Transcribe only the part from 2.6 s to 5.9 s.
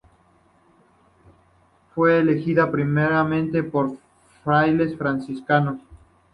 primeramente por frailes franciscanos.